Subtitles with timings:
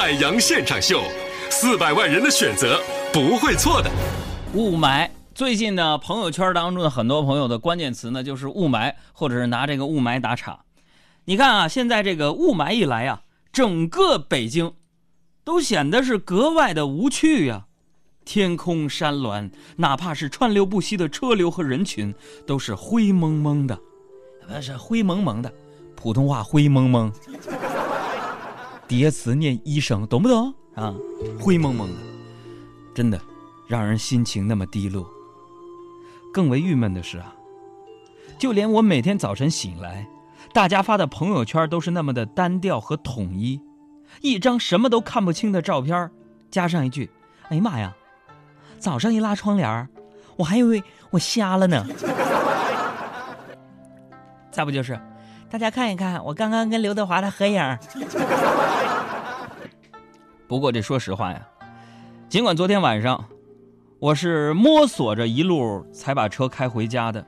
[0.00, 1.02] 海洋现场秀，
[1.50, 2.80] 四百万人的选择
[3.12, 3.90] 不会错的。
[4.54, 10.60] 雾霾，最近呢，朋友圈当中的很多朋友的关键词呢，就是雾霾，或者是拿这个雾霾打岔。
[11.26, 13.20] 你看啊，现在这个雾霾一来啊，
[13.52, 14.72] 整个北京
[15.44, 17.66] 都显得是格外的无趣呀。
[18.24, 22.14] 天空山峦，哪怕是川流不息的车流和人群，
[22.46, 23.78] 都是灰蒙蒙的，
[24.48, 25.52] 不是灰蒙蒙的，
[25.94, 27.12] 普通话灰蒙蒙。
[28.90, 30.92] 叠词念一声，懂不懂啊？
[31.38, 31.96] 灰蒙蒙的，
[32.92, 33.20] 真的
[33.68, 35.08] 让人心情那么低落。
[36.34, 37.32] 更为郁闷的是啊，
[38.36, 40.04] 就连我每天早晨醒来，
[40.52, 43.60] 大家发的朋友圈都是那么的单调和统一，
[44.22, 46.10] 一张什么都看不清的照片，
[46.50, 47.08] 加上一句
[47.48, 47.94] ：“哎呀妈呀！”
[48.80, 49.88] 早上一拉窗帘
[50.34, 51.86] 我还以为我瞎了呢。
[54.50, 54.98] 再不就是，
[55.48, 57.78] 大家看一看，我刚刚跟刘德华的合影。
[60.50, 61.46] 不过这说实话呀，
[62.28, 63.24] 尽管昨天晚上
[64.00, 67.24] 我是摸索着一路才把车开回家的，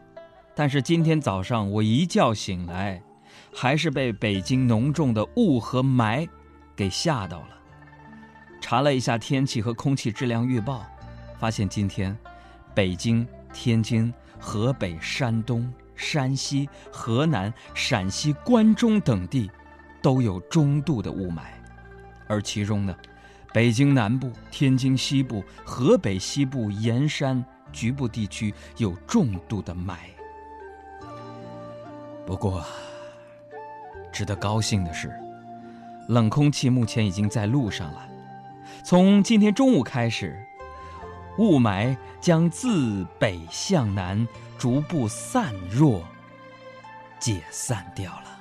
[0.56, 3.00] 但是今天早上我一觉醒来，
[3.54, 6.28] 还是被北京浓重的雾和霾
[6.74, 7.50] 给吓到了。
[8.60, 10.84] 查了一下天气和空气质量预报。
[11.38, 12.18] 发现今天，
[12.74, 19.48] 北京、天津、河北、山东、山西、河南、陕西、关中等地
[20.02, 21.42] 都有中度的雾霾，
[22.26, 22.92] 而其中呢，
[23.52, 29.96] 北京南部、天津西部、河北西部沿山局部地区有重度的霾。
[32.26, 32.64] 不过，
[34.12, 35.12] 值得高兴的是，
[36.08, 38.08] 冷空气目前已经在路上了，
[38.84, 40.38] 从今天中午开始。
[41.38, 46.02] 雾霾将自北向南逐步散弱、
[47.18, 48.38] 解散掉了。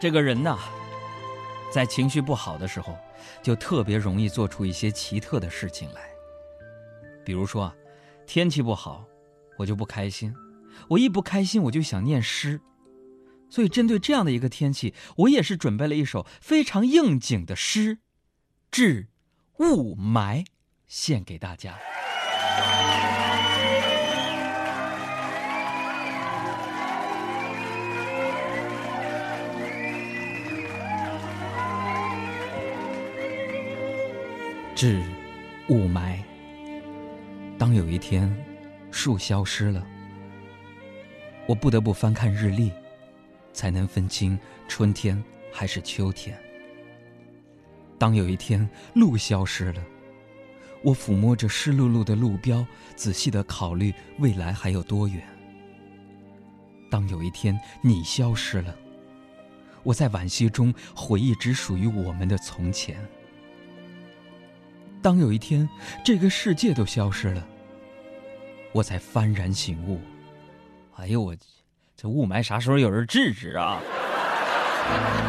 [0.00, 0.58] 这个人呐，
[1.76, 2.98] 在情绪不好的时候，
[3.42, 6.08] 就特别容易做出一些奇特的事情来。
[7.22, 7.74] 比如说啊，
[8.26, 9.04] 天气不好，
[9.58, 10.32] 我就不开心；
[10.88, 12.58] 我一不开心，我就想念诗。
[13.50, 17.96] 所以，针对这样的一个天气，我也是准备了一首非常应景的诗，
[18.70, 19.08] 《致
[19.58, 20.44] 雾霾》。
[20.86, 21.78] 献给大家。
[34.76, 35.02] 致
[35.70, 36.18] 雾霾。
[37.56, 38.30] 当有一天
[38.90, 39.82] 树消失了，
[41.48, 42.70] 我不得不翻看日历，
[43.54, 44.38] 才能分清
[44.68, 46.38] 春天还是秋天。
[47.96, 49.82] 当有一天路消失了。
[50.82, 52.64] 我抚摸着湿漉漉的路标，
[52.94, 55.26] 仔细的考虑未来还有多远。
[56.90, 58.76] 当有一天你消失了，
[59.82, 63.02] 我在惋惜中回忆只属于我们的从前。
[65.06, 65.68] 当有一天
[66.02, 67.46] 这个世界都消失了，
[68.72, 70.00] 我才幡然醒悟。
[70.96, 71.32] 哎呦我，
[71.96, 73.78] 这雾霾啥时候有人制止啊？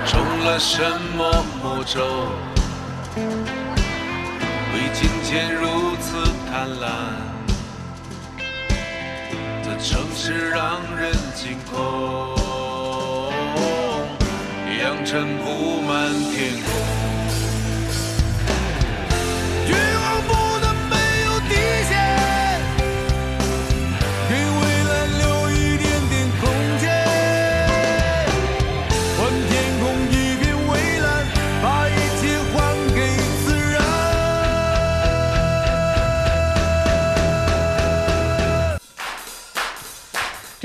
[0.08, 0.82] 中了什
[1.16, 2.04] 么魔咒？
[4.74, 6.90] 为今天如此贪婪，
[9.64, 12.36] 这城市让人惊恐，
[14.80, 17.17] 扬尘布满天空。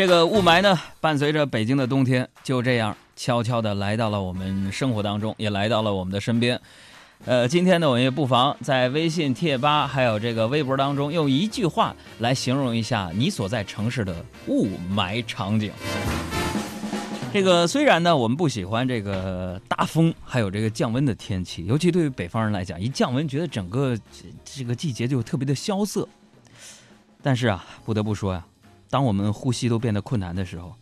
[0.02, 6.60] 这个雾霾呢，伴随着北京的冬天，就这样悄悄地来到了我们生活当中，也来到了我们的身边。
[7.24, 14.12] 呃，今天呢，我们也不妨在微信贴吧还有这个微博当中，用一句话来形容一下你所在城市的
[14.48, 15.70] 雾霾场景。
[17.32, 23.96] 这个虽然呢，我们不喜欢这个大风还有这个降温的天气，尤其对于北方人来讲，一降温觉得整个
[24.44, 26.08] 这个季节就特别的萧瑟。
[27.22, 28.44] 但是啊，不得不说呀。
[28.92, 30.74] 当我们呼吸都变得困难的时候，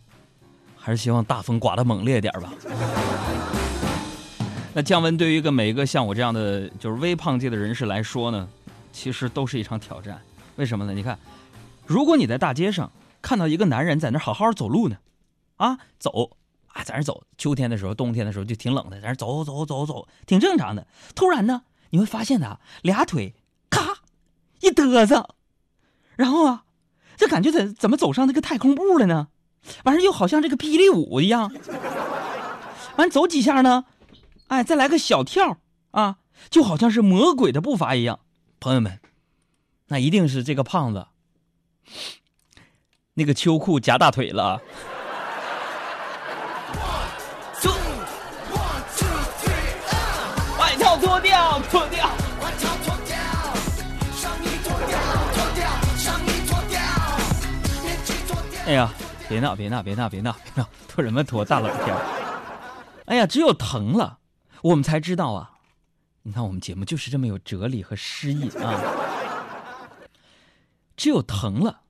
[0.75, 2.51] 还是希望大风刮得猛烈点吧。
[4.75, 8.49] 那降温对于一个每一个像我这样的就是微胖界的人士来说呢，
[8.91, 10.21] 其实都是一场挑战。
[10.57, 10.91] 为什么呢？
[10.91, 11.17] 你看，
[11.85, 12.91] 如果你在大街上
[13.21, 14.97] 看到一个男人在那好好走路呢，
[15.55, 16.31] 啊，走
[16.67, 20.85] 啊，在那走，秋天的时候、冬天的时候就挺冷的，在那走走走走走，挺正常的。
[21.15, 21.61] 突然呢，
[21.91, 23.35] 你会发现他，俩腿
[23.69, 23.99] 咔
[24.59, 25.29] 一嘚瑟，
[26.17, 26.65] 然后啊。
[27.21, 29.27] 这感觉怎怎么走上那个太空步了呢？
[29.83, 31.53] 完事又好像这个霹雳舞一样。
[32.95, 33.85] 完走几下呢，
[34.47, 35.57] 哎，再来个小跳
[35.91, 36.15] 啊，
[36.49, 38.21] 就好像是魔鬼的步伐一样。
[38.59, 38.99] 朋友们，
[39.89, 41.05] 那一定是这个胖子
[43.13, 44.59] 那个秋裤夹大腿了。
[50.59, 52.09] 外套脱掉，脱掉。
[58.65, 58.93] 哎呀，
[59.27, 61.43] 别闹，别闹，别闹，别闹，别闹，脱什么脱？
[61.43, 61.95] 大冷天。
[63.05, 64.19] 哎呀，只有疼了，
[64.61, 65.57] 我们才知道啊。
[66.21, 68.79] 你看，我们节目就是这么有哲理和诗意啊。
[70.95, 71.81] 只有疼了，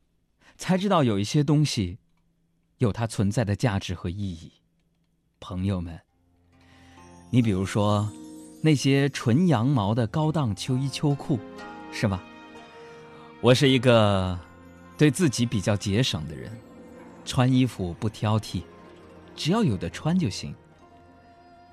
[0.58, 1.98] 才知道有一些东西
[2.78, 4.54] 有它存在的价值和意义。
[5.42, 6.00] 朋友们，
[7.32, 8.10] 你比如说
[8.64, 11.38] 那些纯羊毛的高档秋衣秋裤，
[11.92, 12.24] 是吧？
[13.42, 14.40] 我是一个
[15.01, 16.56] 对自己比较节省的人，
[17.25, 18.62] 穿衣服不挑剔，
[19.36, 20.53] 只要有的穿就行。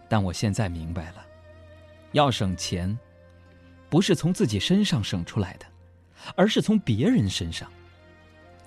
[0.09, 1.17] 但我现在明白了，
[2.13, 2.99] 要省钱，
[3.91, 5.67] 不是从自己身上省出来的，
[6.37, 7.71] 而是从别人身上。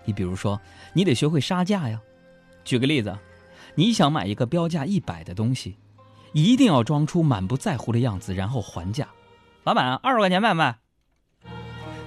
[0.06, 0.62] 你比如说，
[0.94, 2.00] 你得学会杀价呀。
[2.64, 3.18] 举个例子，
[3.74, 5.80] 你想买一个标价一百的东西，
[6.34, 9.10] 一定要装出满不在乎的样子，然后还价。
[9.64, 10.78] 老板，二十块钱卖不卖？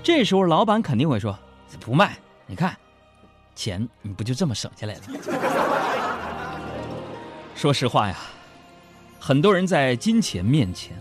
[0.05, 1.37] 这时候老板肯定会说
[1.81, 2.17] 不卖。
[2.55, 2.77] 你看，
[3.57, 5.01] 钱你不就这么省下来了？
[7.57, 8.17] 说实话呀。
[9.19, 10.97] 很多人在金钱面前，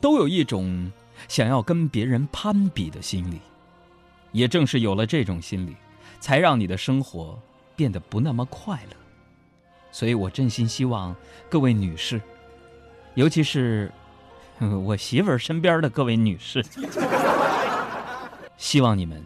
[0.00, 0.92] 都有一种
[1.26, 3.40] 想要跟别人攀比的心理。
[4.30, 5.74] 也正是有了这种心理，
[6.20, 7.36] 才让你的生活
[7.74, 8.96] 变得不那么快乐。
[9.90, 11.12] 所以我真心希望
[11.48, 12.20] 各位女士，
[13.14, 13.90] 尤其是
[14.84, 16.64] 我媳妇儿身边的各位女士，
[18.56, 19.20] 希望你们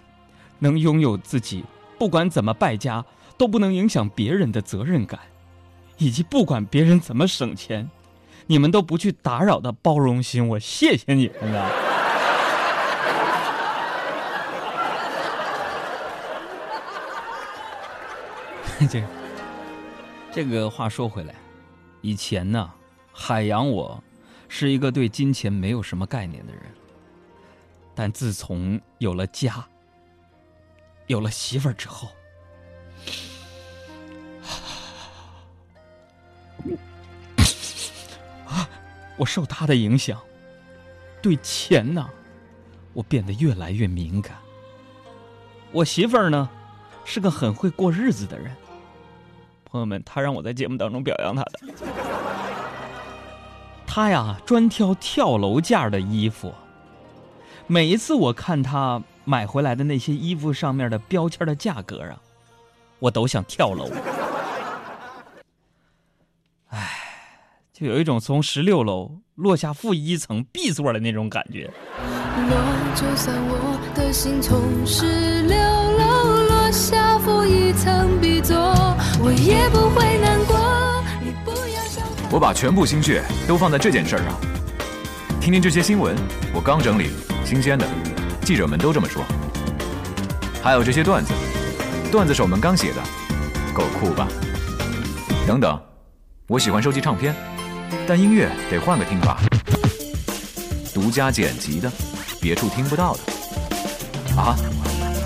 [0.59, 1.65] 能拥有自己
[1.99, 3.05] 不管怎么败家
[3.37, 5.21] 都不能影响别人的责任感，
[5.99, 7.91] 以及不管别人怎么省钱。
[8.47, 11.71] 你们都不去打扰的包容心，我谢谢你们啊！
[18.91, 19.03] 这
[20.31, 21.35] 这个话说回来，
[22.03, 22.71] 以前呢，
[23.15, 24.05] 海洋我
[24.47, 26.63] 是一个对金钱没有什么概念的人，
[27.95, 29.67] 但自从有了家，
[31.07, 32.09] 有了媳妇儿之后。
[38.47, 38.69] 啊
[39.17, 40.21] 我受他的影响，
[41.23, 42.09] 对钱呢，
[42.93, 44.37] 我变得越来越敏感。
[45.71, 46.49] 我媳妇儿呢，
[47.05, 48.55] 是个很会过日子的人。
[49.65, 51.61] 朋友们，她让我在节目当中表扬她的。
[53.87, 56.53] 她呀，专挑跳楼价的衣服。
[57.67, 62.17] 每一次我看她买回来的那些衣服上面的标签的价格啊，
[62.99, 63.91] 我都想跳楼。
[67.73, 71.69] 就有一种从十六楼落下负一层 B 座的那种感觉。
[72.95, 78.57] 就算我的心从十六楼落下负一层 B 座，
[79.21, 80.55] 我也不会难过。
[82.31, 84.27] 我把全部心血都放在这件事上。
[85.41, 86.17] 听听这些新闻，
[86.53, 87.11] 我刚整理，
[87.45, 87.87] 新鲜的，
[88.45, 89.25] 记者们都这么说。
[90.63, 91.33] 还有这些段子，
[92.13, 93.01] 段子手们刚写的，
[93.73, 94.29] 够酷吧？
[95.47, 95.81] 等等，
[96.47, 97.35] 我喜欢收集唱片。
[98.07, 99.39] 但音乐得换个听法，
[100.93, 101.91] 独家剪辑的，
[102.41, 103.21] 别处听不到的。
[104.37, 104.55] 啊，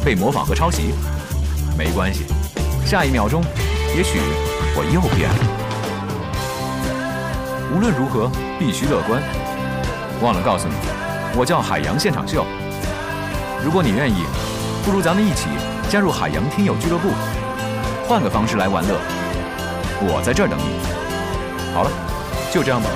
[0.05, 0.95] 被模仿和抄袭，
[1.77, 2.25] 没关系，
[2.87, 3.43] 下一秒钟，
[3.97, 4.21] 也许
[4.77, 5.39] 我又变了。
[7.75, 9.21] 无论如何，必须乐观。
[10.21, 10.75] 忘了告诉你，
[11.37, 12.45] 我叫海洋现场秀。
[13.65, 14.25] 如果你愿意，
[14.85, 15.49] 不如咱们一起
[15.91, 17.09] 加入海洋听友俱乐部，
[18.09, 18.99] 换个方式来玩乐。
[20.01, 21.75] 我在这儿等你。
[21.75, 21.91] 好了。
[22.51, 22.89] 就这样吧。